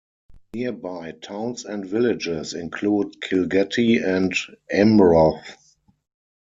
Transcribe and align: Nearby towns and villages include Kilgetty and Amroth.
Nearby 0.55 1.11
towns 1.11 1.63
and 1.63 1.85
villages 1.87 2.55
include 2.55 3.21
Kilgetty 3.21 4.03
and 4.03 4.33
Amroth. 4.73 5.43